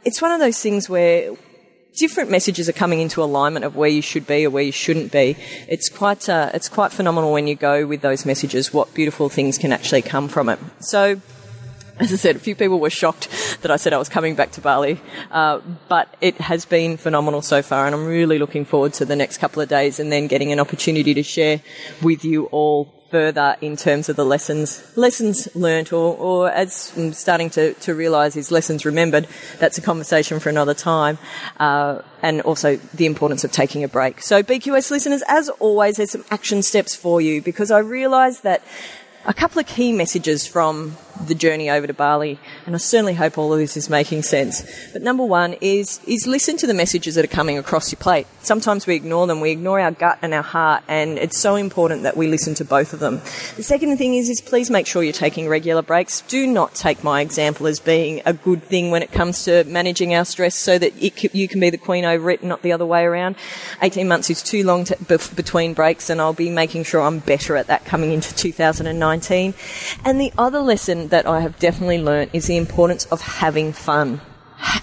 it's 0.04 0.22
one 0.22 0.32
of 0.32 0.42
those 0.42 0.60
things 0.60 0.90
where 0.90 1.34
different 1.96 2.30
messages 2.30 2.68
are 2.68 2.74
coming 2.74 3.00
into 3.00 3.24
alignment 3.24 3.64
of 3.64 3.78
where 3.78 3.90
you 3.90 4.02
should 4.02 4.28
be 4.28 4.46
or 4.46 4.50
where 4.50 4.64
you 4.64 4.74
shouldn't 4.74 5.14
be. 5.14 5.38
It's 5.70 5.88
quite 5.88 6.28
uh, 6.28 6.52
it's 6.54 6.68
quite 6.68 6.92
phenomenal 6.92 7.32
when 7.32 7.48
you 7.48 7.56
go 7.56 7.88
with 7.88 8.02
those 8.02 8.26
messages. 8.26 8.74
What 8.74 8.94
beautiful 8.94 9.30
things 9.30 9.58
can 9.58 9.72
actually 9.72 10.02
come 10.02 10.28
from 10.28 10.50
it. 10.50 10.60
So 10.82 11.22
as 12.00 12.12
I 12.12 12.16
said, 12.18 12.36
a 12.36 12.40
few 12.40 12.56
people 12.56 12.80
were 12.80 12.90
shocked 12.90 13.30
that 13.62 13.72
I 13.72 13.78
said 13.78 13.94
I 13.94 13.98
was 13.98 14.10
coming 14.10 14.36
back 14.36 14.52
to 14.54 14.62
Bali, 14.62 15.00
uh, 15.30 15.62
but 15.88 16.14
it 16.20 16.36
has 16.42 16.66
been 16.66 16.98
phenomenal 16.98 17.42
so 17.42 17.62
far, 17.62 17.86
and 17.86 17.96
I'm 17.96 18.08
really 18.08 18.40
looking 18.40 18.66
forward 18.66 18.94
to 18.94 19.06
the 19.06 19.16
next 19.16 19.38
couple 19.38 19.62
of 19.62 19.70
days 19.70 20.00
and 20.00 20.12
then 20.12 20.28
getting 20.28 20.52
an 20.52 20.60
opportunity 20.60 21.14
to 21.14 21.24
share 21.24 21.62
with 22.02 22.26
you 22.26 22.46
all 22.46 23.01
further 23.12 23.58
in 23.60 23.76
terms 23.76 24.08
of 24.08 24.16
the 24.16 24.26
lessons 24.26 24.82
lessons 24.98 25.54
learnt 25.54 25.92
or, 25.92 26.16
or 26.16 26.50
as 26.50 26.94
I'm 26.98 27.12
starting 27.12 27.50
to, 27.52 27.74
to 27.74 27.94
realise 27.94 28.36
is 28.38 28.52
lessons 28.52 28.86
remembered. 28.86 29.28
That's 29.60 29.78
a 29.78 29.82
conversation 29.82 30.40
for 30.40 30.50
another 30.50 30.74
time. 30.74 31.18
Uh, 31.60 32.02
and 32.24 32.42
also 32.42 32.78
the 32.94 33.06
importance 33.06 33.44
of 33.44 33.52
taking 33.52 33.84
a 33.84 33.88
break. 33.88 34.22
So 34.22 34.42
BQS 34.42 34.92
listeners, 34.92 35.24
as 35.28 35.50
always, 35.50 35.98
there's 35.98 36.12
some 36.12 36.24
action 36.32 36.64
steps 36.64 36.96
for 36.96 37.20
you 37.20 37.42
because 37.42 37.70
I 37.72 37.80
realise 37.80 38.40
that 38.42 38.64
a 39.26 39.34
couple 39.34 39.60
of 39.60 39.68
key 39.68 39.92
messages 39.92 40.48
from 40.48 40.98
the 41.28 41.36
journey 41.36 41.70
over 41.70 41.88
to 41.88 41.94
Bali, 41.94 42.40
and 42.66 42.76
I 42.76 42.78
certainly 42.78 43.14
hope 43.14 43.38
all 43.38 43.54
of 43.54 43.60
this 43.60 43.78
is 43.78 43.90
making 43.90 44.24
sense. 44.24 44.64
But 44.94 45.02
number 45.02 45.24
one 45.24 45.56
is 45.62 46.00
is 46.08 46.28
listen 46.28 46.58
to 46.58 46.68
the 46.68 46.74
messages 46.74 47.16
that 47.16 47.26
are 47.26 47.36
coming 47.36 47.58
across 47.58 47.92
your 47.92 48.00
plate. 48.00 48.28
Sometimes 48.42 48.88
we 48.88 48.96
ignore 48.96 49.28
them, 49.28 49.40
we 49.40 49.52
ignore 49.52 49.80
our 49.80 49.92
gut 49.92 50.20
and 50.22 50.34
our 50.34 50.44
heart, 50.44 50.84
and 50.88 51.18
it's 51.18 51.38
so 51.38 51.56
important 51.56 52.04
that 52.04 52.18
we 52.18 52.28
listen 52.28 52.54
to 52.56 52.66
both 52.66 52.94
of 52.94 53.00
them. 53.00 53.22
The 53.56 53.64
second 53.64 53.98
thing 53.98 54.16
is 54.16 54.30
is 54.30 54.42
please 54.42 54.70
make 54.70 54.88
sure 54.88 55.04
you're 55.04 55.14
taking 55.14 55.48
regular 55.48 55.82
breaks. 55.82 56.22
Do 56.22 56.48
not 56.48 56.76
take 56.76 57.04
my 57.04 57.22
example 57.22 57.68
as 57.68 57.80
being 57.80 58.22
a 58.26 58.34
good 58.34 58.64
thing 58.64 58.92
when 58.92 59.04
it 59.04 59.12
comes 59.12 59.44
to 59.46 59.64
managing 59.66 60.14
our 60.14 60.26
stress, 60.26 60.56
so 60.56 60.78
that 60.78 60.94
it, 61.02 61.34
you 61.34 61.48
can 61.48 61.60
be 61.60 61.70
the 61.70 61.78
queen 61.78 62.06
over 62.06 62.30
it, 62.32 62.42
and 62.42 62.50
not 62.50 62.62
the 62.62 62.72
other 62.72 62.86
way 62.86 63.04
around. 63.04 63.36
Eighteen 63.82 64.08
months 64.08 64.30
is 64.30 64.42
too 64.42 64.64
long 64.64 64.86
to, 64.86 64.98
between 65.36 65.74
breaks, 65.74 66.10
and 66.10 66.22
I'll 66.22 66.34
be 66.34 66.50
making 66.50 66.84
sure 66.84 67.02
I'm 67.02 67.20
better 67.20 67.56
at 67.56 67.68
that 67.68 67.86
coming 67.86 68.12
into 68.12 68.34
2019. 68.36 69.54
And 70.04 70.20
the 70.20 70.34
other 70.38 70.60
lesson 70.60 71.10
that 71.12 71.28
I 71.28 71.42
have 71.42 71.60
definitely 71.60 72.02
learnt 72.02 72.32
is 72.34 72.48
the 72.48 72.58
importance 72.58 73.06
of 73.06 73.22
having 73.22 73.72
fun. 73.72 74.22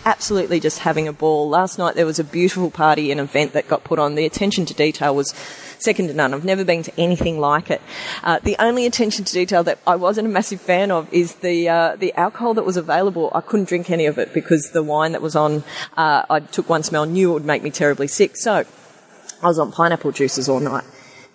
Absolutely 0.04 0.58
just 0.60 0.80
having 0.80 1.06
a 1.06 1.12
ball. 1.12 1.48
Last 1.48 1.78
night 1.78 1.94
there 1.94 2.06
was 2.06 2.18
a 2.18 2.24
beautiful 2.24 2.70
party 2.70 3.10
and 3.12 3.20
event 3.20 3.52
that 3.52 3.68
got 3.68 3.84
put 3.84 3.98
on. 3.98 4.14
The 4.14 4.26
attention 4.26 4.66
to 4.66 4.74
detail 4.74 5.14
was 5.14 5.30
second 5.78 6.08
to 6.08 6.14
none. 6.14 6.34
I've 6.34 6.44
never 6.44 6.64
been 6.64 6.82
to 6.82 7.00
anything 7.00 7.38
like 7.38 7.70
it. 7.70 7.80
Uh, 8.24 8.40
the 8.42 8.56
only 8.58 8.86
attention 8.86 9.24
to 9.24 9.32
detail 9.32 9.62
that 9.64 9.78
I 9.86 9.96
wasn't 9.96 10.26
a 10.26 10.30
massive 10.30 10.60
fan 10.60 10.90
of 10.90 11.12
is 11.12 11.36
the 11.36 11.68
uh, 11.68 11.96
the 11.96 12.12
alcohol 12.14 12.54
that 12.54 12.64
was 12.64 12.76
available. 12.76 13.30
I 13.34 13.40
couldn't 13.40 13.68
drink 13.68 13.90
any 13.90 14.06
of 14.06 14.18
it 14.18 14.34
because 14.34 14.72
the 14.72 14.82
wine 14.82 15.12
that 15.12 15.22
was 15.22 15.36
on, 15.36 15.62
uh, 15.96 16.24
I 16.28 16.40
took 16.40 16.68
one 16.68 16.82
smell, 16.82 17.06
knew 17.06 17.30
it 17.30 17.34
would 17.34 17.44
make 17.44 17.62
me 17.62 17.70
terribly 17.70 18.08
sick. 18.08 18.36
So 18.36 18.64
I 19.42 19.46
was 19.46 19.58
on 19.58 19.70
pineapple 19.70 20.12
juices 20.12 20.48
all 20.48 20.60
night. 20.60 20.84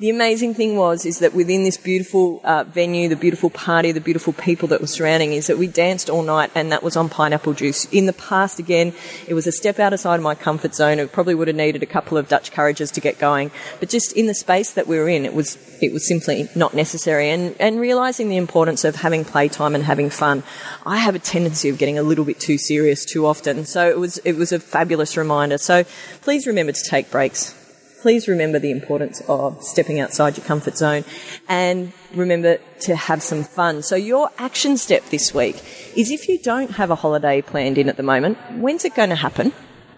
The 0.03 0.09
amazing 0.09 0.53
thing 0.53 0.75
was 0.75 1.05
is 1.05 1.19
that 1.19 1.33
within 1.33 1.63
this 1.63 1.77
beautiful 1.77 2.41
uh, 2.43 2.65
venue, 2.65 3.07
the 3.07 3.15
beautiful 3.15 3.49
party, 3.49 3.93
the 3.93 4.01
beautiful 4.01 4.33
people 4.33 4.67
that 4.67 4.81
were 4.81 4.87
surrounding, 4.87 5.31
is 5.31 5.47
that 5.47 5.57
we 5.57 5.65
danced 5.65 6.09
all 6.09 6.23
night, 6.23 6.51
and 6.55 6.73
that 6.73 6.83
was 6.83 6.97
on 6.97 7.07
pineapple 7.07 7.53
juice. 7.53 7.85
In 7.85 8.05
the 8.05 8.11
past, 8.11 8.59
again, 8.59 8.91
it 9.29 9.33
was 9.33 9.47
a 9.47 9.51
step 9.53 9.79
outside 9.79 10.17
of 10.17 10.21
my 10.21 10.35
comfort 10.35 10.75
zone. 10.75 10.99
It 10.99 11.13
probably 11.13 11.35
would 11.35 11.47
have 11.47 11.55
needed 11.55 11.83
a 11.83 11.85
couple 11.85 12.17
of 12.17 12.27
Dutch 12.27 12.51
courages 12.51 12.91
to 12.91 12.99
get 12.99 13.17
going, 13.17 13.49
but 13.79 13.87
just 13.87 14.11
in 14.11 14.27
the 14.27 14.33
space 14.33 14.73
that 14.73 14.87
we 14.87 14.99
were 14.99 15.07
in, 15.07 15.23
it 15.23 15.33
was 15.33 15.57
it 15.81 15.93
was 15.93 16.05
simply 16.05 16.49
not 16.53 16.73
necessary. 16.73 17.29
And 17.29 17.55
and 17.57 17.79
realizing 17.79 18.27
the 18.27 18.35
importance 18.35 18.83
of 18.83 18.97
having 18.97 19.23
playtime 19.23 19.73
and 19.73 19.85
having 19.85 20.09
fun. 20.09 20.43
I 20.85 20.97
have 20.97 21.15
a 21.15 21.19
tendency 21.19 21.69
of 21.69 21.77
getting 21.77 21.97
a 21.97 22.03
little 22.03 22.25
bit 22.25 22.41
too 22.41 22.57
serious 22.57 23.05
too 23.05 23.25
often, 23.25 23.63
so 23.63 23.87
it 23.87 23.97
was 23.97 24.17
it 24.25 24.33
was 24.33 24.51
a 24.51 24.59
fabulous 24.59 25.15
reminder. 25.15 25.57
So 25.57 25.85
please 26.19 26.45
remember 26.45 26.73
to 26.73 26.83
take 26.83 27.09
breaks 27.09 27.62
please 28.03 28.27
remember 28.27 28.59
the 28.59 28.69
importance 28.69 29.21
of 29.29 29.63
stepping 29.63 29.97
outside 29.97 30.35
your 30.35 30.45
comfort 30.45 30.75
zone 30.75 31.05
and 31.47 31.93
remember 32.13 32.57
to 32.81 32.97
have 32.97 33.23
some 33.23 33.45
fun. 33.45 33.81
So, 33.81 33.95
your 33.95 34.29
action 34.37 34.75
step 34.75 35.05
this 35.05 35.33
week 35.33 35.55
is 35.95 36.11
if 36.11 36.27
you 36.27 36.37
don't 36.37 36.71
have 36.71 36.91
a 36.91 36.95
holiday 36.95 37.41
planned 37.41 37.77
in 37.77 37.87
at 37.87 37.95
the 37.95 38.03
moment, 38.03 38.37
when's 38.55 38.83
it 38.83 38.93
going 38.93 39.07
to 39.11 39.15
happen? 39.15 39.53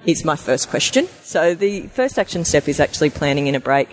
Is 0.06 0.24
my 0.24 0.36
first 0.36 0.70
question. 0.70 1.08
So, 1.24 1.56
the 1.56 1.88
first 1.88 2.20
action 2.20 2.46
step 2.46 2.68
is 2.68 2.80
actually 2.80 3.10
planning 3.10 3.48
in 3.48 3.56
a 3.56 3.60
break. 3.60 3.90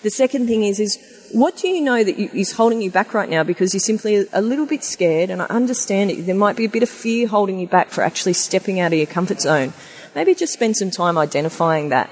The 0.00 0.10
second 0.10 0.46
thing 0.46 0.64
is, 0.64 0.80
is 0.80 0.98
what 1.32 1.58
do 1.58 1.68
you 1.68 1.82
know 1.82 2.02
that 2.02 2.18
you, 2.18 2.30
is 2.32 2.52
holding 2.52 2.80
you 2.80 2.90
back 2.90 3.12
right 3.12 3.28
now 3.28 3.44
because 3.44 3.74
you're 3.74 3.80
simply 3.92 4.26
a 4.32 4.40
little 4.40 4.64
bit 4.64 4.82
scared? 4.82 5.28
And 5.28 5.42
I 5.42 5.46
understand 5.50 6.10
it. 6.10 6.22
There 6.24 6.34
might 6.34 6.56
be 6.56 6.64
a 6.64 6.70
bit 6.70 6.82
of 6.82 6.88
fear 6.88 7.28
holding 7.28 7.58
you 7.58 7.66
back 7.66 7.90
for 7.90 8.00
actually 8.00 8.32
stepping 8.32 8.80
out 8.80 8.94
of 8.94 8.98
your 8.98 9.06
comfort 9.06 9.42
zone. 9.42 9.74
Maybe 10.14 10.34
just 10.34 10.54
spend 10.54 10.78
some 10.78 10.90
time 10.90 11.18
identifying 11.18 11.90
that 11.90 12.08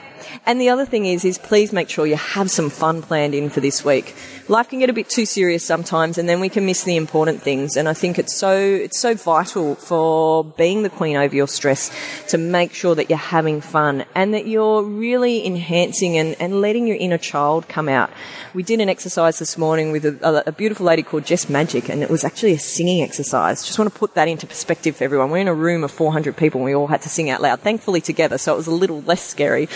and 0.46 0.60
the 0.60 0.68
other 0.68 0.84
thing 0.84 1.06
is, 1.06 1.24
is 1.24 1.38
please 1.38 1.72
make 1.72 1.88
sure 1.88 2.06
you 2.06 2.16
have 2.16 2.50
some 2.50 2.70
fun 2.70 3.02
planned 3.02 3.34
in 3.34 3.50
for 3.50 3.60
this 3.60 3.84
week. 3.84 4.14
Life 4.48 4.70
can 4.70 4.78
get 4.78 4.90
a 4.90 4.92
bit 4.92 5.08
too 5.08 5.26
serious 5.26 5.64
sometimes, 5.64 6.18
and 6.18 6.28
then 6.28 6.40
we 6.40 6.48
can 6.48 6.64
miss 6.64 6.84
the 6.84 6.96
important 6.96 7.42
things. 7.42 7.76
And 7.76 7.88
I 7.88 7.92
think 7.92 8.18
it's 8.18 8.34
so 8.34 8.56
it's 8.56 8.98
so 8.98 9.14
vital 9.14 9.74
for 9.74 10.44
being 10.44 10.82
the 10.82 10.90
queen 10.90 11.16
over 11.16 11.34
your 11.34 11.48
stress 11.48 11.90
to 12.28 12.38
make 12.38 12.72
sure 12.72 12.94
that 12.94 13.10
you're 13.10 13.18
having 13.18 13.60
fun 13.60 14.04
and 14.14 14.32
that 14.34 14.46
you're 14.46 14.82
really 14.82 15.46
enhancing 15.46 16.16
and, 16.16 16.36
and 16.40 16.60
letting 16.60 16.86
your 16.86 16.96
inner 16.96 17.18
child 17.18 17.68
come 17.68 17.88
out. 17.88 18.10
We 18.54 18.62
did 18.62 18.80
an 18.80 18.88
exercise 18.88 19.38
this 19.38 19.58
morning 19.58 19.92
with 19.92 20.04
a, 20.04 20.44
a 20.46 20.52
beautiful 20.52 20.86
lady 20.86 21.02
called 21.02 21.26
Jess 21.26 21.48
Magic, 21.48 21.88
and 21.88 22.02
it 22.02 22.10
was 22.10 22.24
actually 22.24 22.52
a 22.52 22.58
singing 22.58 23.02
exercise. 23.02 23.64
Just 23.64 23.78
want 23.78 23.92
to 23.92 23.98
put 23.98 24.14
that 24.14 24.28
into 24.28 24.46
perspective 24.46 24.96
for 24.96 25.04
everyone. 25.04 25.30
We're 25.30 25.38
in 25.38 25.48
a 25.48 25.54
room 25.54 25.84
of 25.84 25.90
400 25.90 26.36
people, 26.36 26.60
and 26.60 26.64
we 26.64 26.74
all 26.74 26.86
had 26.86 27.02
to 27.02 27.08
sing 27.08 27.28
out 27.28 27.42
loud, 27.42 27.60
thankfully 27.60 28.00
together, 28.00 28.38
so 28.38 28.54
it 28.54 28.56
was 28.56 28.66
a 28.66 28.72
little 28.72 29.02
less 29.02 29.22
scary. 29.22 29.68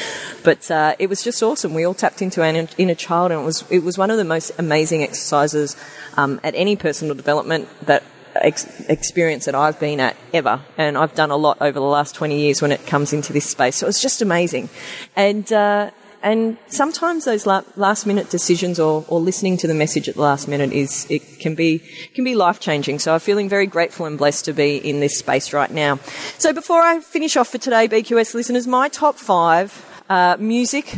But 0.45 0.71
uh, 0.71 0.95
it 0.99 1.09
was 1.09 1.23
just 1.23 1.43
awesome. 1.43 1.75
We 1.75 1.85
all 1.85 1.95
tapped 1.95 2.23
into 2.23 2.43
our 2.43 2.67
inner 2.79 2.95
child, 2.95 3.33
and 3.33 3.41
it 3.41 3.45
was 3.45 3.65
it 3.71 3.83
was 3.83 3.99
one 3.99 4.11
of 4.11 4.17
the 4.17 4.25
most 4.25 4.53
amazing 4.59 5.03
exercises 5.03 5.77
um, 6.17 6.41
at 6.43 6.55
any 6.55 6.77
personal 6.77 7.15
development 7.15 7.69
that 7.87 8.03
ex- 8.35 8.89
experience 8.89 9.45
that 9.45 9.55
I've 9.55 9.79
been 9.79 10.01
at 10.01 10.17
ever, 10.33 10.61
and 10.77 10.97
I've 10.99 11.15
done 11.15 11.31
a 11.31 11.37
lot 11.37 11.59
over 11.61 11.79
the 11.79 11.87
last 11.87 12.15
20 12.15 12.39
years 12.39 12.63
when 12.63 12.73
it 12.73 12.87
comes 12.87 13.13
into 13.13 13.33
this 13.33 13.49
space. 13.49 13.77
So 13.77 13.87
it 13.87 13.89
was 13.89 14.01
just 14.01 14.23
amazing, 14.23 14.69
and. 15.17 15.51
Uh, 15.53 15.91
and 16.25 16.57
sometimes 16.69 17.25
those 17.25 17.47
last 17.47 18.07
minute 18.07 18.31
decisions 18.31 18.79
or, 18.79 19.05
or 19.09 19.19
listening 19.19 19.57
to 19.57 19.67
the 19.67 19.75
message 19.75 20.09
at 20.09 20.15
the 20.15 20.21
last 20.21 20.47
minute 20.47 20.73
is 20.73 21.05
it 21.11 21.41
can 21.41 21.57
be 21.57 21.81
can 22.15 22.23
be 22.23 22.37
life 22.37 22.61
changing. 22.61 23.01
So 23.01 23.13
I'm 23.13 23.19
feeling 23.19 23.49
very 23.49 23.67
grateful 23.67 24.07
and 24.07 24.17
blessed 24.17 24.45
to 24.45 24.53
be 24.53 24.77
in 24.77 25.01
this 25.01 25.19
space 25.19 25.53
right 25.53 25.69
now. 25.69 25.97
So 26.39 26.53
before 26.53 26.81
I 26.81 27.01
finish 27.01 27.37
off 27.37 27.49
for 27.49 27.59
today, 27.59 27.89
BQS 27.89 28.35
listeners, 28.35 28.69
my 28.69 28.89
top 28.89 29.17
five 29.17 29.73
uh, 30.13 30.37
music 30.39 30.95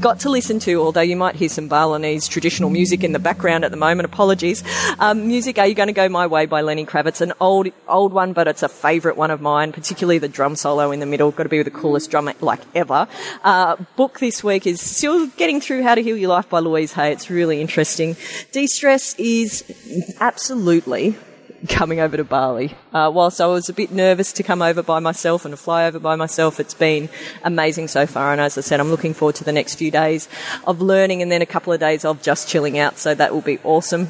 got 0.00 0.20
to 0.20 0.30
listen 0.30 0.58
to, 0.60 0.74
although 0.80 1.00
you 1.02 1.16
might 1.16 1.34
hear 1.34 1.48
some 1.48 1.68
Balinese 1.68 2.28
traditional 2.28 2.70
music 2.70 3.04
in 3.04 3.12
the 3.12 3.18
background 3.18 3.64
at 3.64 3.70
the 3.70 3.76
moment. 3.76 4.06
Apologies. 4.06 4.62
Um, 4.98 5.28
music, 5.28 5.58
Are 5.58 5.66
You 5.66 5.74
Going 5.74 5.88
to 5.88 5.92
Go 5.92 6.08
My 6.08 6.26
Way 6.26 6.46
by 6.46 6.60
Lenny 6.62 6.86
Kravitz, 6.86 7.20
an 7.20 7.32
old, 7.40 7.68
old 7.88 8.12
one, 8.12 8.32
but 8.32 8.48
it's 8.48 8.62
a 8.62 8.68
favourite 8.68 9.16
one 9.16 9.30
of 9.30 9.40
mine, 9.40 9.72
particularly 9.72 10.18
the 10.18 10.28
drum 10.28 10.56
solo 10.56 10.90
in 10.90 11.00
the 11.00 11.06
middle. 11.06 11.30
Got 11.30 11.44
to 11.44 11.48
be 11.48 11.62
the 11.62 11.70
coolest 11.70 12.10
drummer 12.10 12.34
like 12.40 12.60
ever. 12.74 13.08
Uh, 13.44 13.76
book 13.96 14.18
this 14.18 14.44
week 14.44 14.66
is 14.66 14.80
still 14.80 15.26
getting 15.28 15.60
through 15.60 15.82
How 15.82 15.94
to 15.94 16.02
Heal 16.02 16.16
Your 16.16 16.30
Life 16.30 16.48
by 16.48 16.60
Louise 16.60 16.92
Hay. 16.94 17.12
It's 17.12 17.30
really 17.30 17.60
interesting. 17.60 18.16
De-stress 18.52 19.14
is 19.18 20.16
absolutely 20.20 21.16
coming 21.68 22.00
over 22.00 22.16
to 22.16 22.24
Bali. 22.24 22.74
Uh, 22.92 23.10
whilst 23.12 23.40
I 23.40 23.46
was 23.46 23.68
a 23.68 23.72
bit 23.72 23.90
nervous 23.90 24.32
to 24.34 24.42
come 24.42 24.62
over 24.62 24.82
by 24.82 25.00
myself 25.00 25.44
and 25.44 25.52
to 25.52 25.56
fly 25.56 25.86
over 25.86 25.98
by 25.98 26.16
myself, 26.16 26.60
it's 26.60 26.74
been 26.74 27.08
amazing 27.42 27.88
so 27.88 28.06
far. 28.06 28.32
And 28.32 28.40
as 28.40 28.56
I 28.58 28.60
said, 28.60 28.80
I'm 28.80 28.90
looking 28.90 29.14
forward 29.14 29.36
to 29.36 29.44
the 29.44 29.52
next 29.52 29.76
few 29.76 29.90
days 29.90 30.28
of 30.66 30.80
learning 30.80 31.22
and 31.22 31.30
then 31.30 31.42
a 31.42 31.46
couple 31.46 31.72
of 31.72 31.80
days 31.80 32.04
of 32.04 32.22
just 32.22 32.48
chilling 32.48 32.78
out. 32.78 32.98
So 32.98 33.14
that 33.14 33.32
will 33.32 33.40
be 33.40 33.58
awesome. 33.64 34.08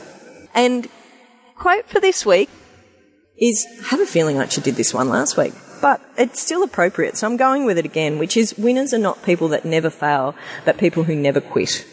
And 0.54 0.88
quote 1.54 1.86
for 1.86 2.00
this 2.00 2.24
week 2.26 2.50
is 3.36 3.66
have 3.86 4.00
a 4.00 4.06
feeling 4.06 4.38
I 4.38 4.42
actually 4.42 4.64
did 4.64 4.76
this 4.76 4.92
one 4.92 5.08
last 5.08 5.36
week. 5.36 5.54
But 5.80 6.00
it's 6.16 6.40
still 6.40 6.64
appropriate, 6.64 7.16
so 7.16 7.28
I'm 7.28 7.36
going 7.36 7.64
with 7.64 7.78
it 7.78 7.84
again, 7.84 8.18
which 8.18 8.36
is 8.36 8.58
winners 8.58 8.92
are 8.92 8.98
not 8.98 9.22
people 9.22 9.46
that 9.48 9.64
never 9.64 9.90
fail, 9.90 10.34
but 10.64 10.76
people 10.76 11.04
who 11.04 11.14
never 11.14 11.40
quit. 11.40 11.86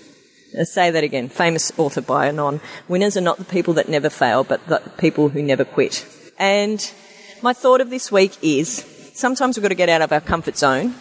Let's 0.56 0.72
say 0.72 0.90
that 0.92 1.04
again. 1.04 1.28
Famous 1.30 1.72
author 1.78 2.02
by 2.02 2.28
Anon. 2.28 2.62
Winners 2.88 3.18
are 3.18 3.22
not 3.22 3.38
the 3.38 3.46
people 3.46 3.74
that 3.76 3.90
never 3.90 4.10
fail, 4.10 4.44
but 4.44 4.66
the 4.68 4.80
people 4.98 5.30
who 5.30 5.44
never 5.44 5.66
quit. 5.66 6.06
And 6.40 6.92
my 7.42 7.54
thought 7.54 7.82
of 7.82 7.90
this 7.90 8.12
week 8.12 8.38
is 8.42 8.86
sometimes 9.14 9.58
we've 9.58 9.64
got 9.64 9.70
to 9.70 9.76
get 9.76 9.90
out 9.90 10.02
of 10.02 10.12
our 10.12 10.22
comfort 10.22 10.58
zone 10.58 10.96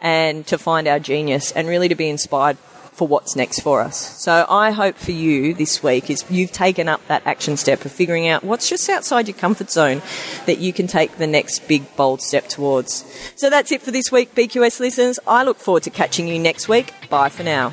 and 0.00 0.46
to 0.46 0.58
find 0.58 0.88
our 0.88 0.98
genius 0.98 1.52
and 1.52 1.68
really 1.68 1.88
to 1.88 1.94
be 1.94 2.08
inspired 2.08 2.58
for 2.92 3.06
what's 3.06 3.36
next 3.36 3.60
for 3.60 3.80
us. 3.80 3.96
So 4.20 4.44
I 4.48 4.72
hope 4.72 4.96
for 4.96 5.12
you 5.12 5.54
this 5.54 5.82
week 5.84 6.10
is 6.10 6.24
you've 6.28 6.50
taken 6.50 6.88
up 6.88 7.06
that 7.06 7.22
action 7.24 7.56
step 7.56 7.84
of 7.84 7.92
figuring 7.92 8.26
out 8.26 8.42
what's 8.42 8.68
just 8.68 8.88
outside 8.88 9.28
your 9.28 9.36
comfort 9.36 9.70
zone 9.70 10.02
that 10.46 10.58
you 10.58 10.72
can 10.72 10.88
take 10.88 11.16
the 11.16 11.26
next 11.28 11.68
big 11.68 11.94
bold 11.94 12.20
step 12.20 12.48
towards. 12.48 13.04
So 13.36 13.48
that's 13.50 13.70
it 13.70 13.82
for 13.82 13.92
this 13.92 14.10
week, 14.10 14.34
BQS 14.34 14.80
listeners. 14.80 15.20
I 15.28 15.44
look 15.44 15.58
forward 15.58 15.84
to 15.84 15.90
catching 15.90 16.26
you 16.26 16.40
next 16.40 16.68
week. 16.68 16.92
Bye 17.08 17.28
for 17.28 17.44
now. 17.44 17.72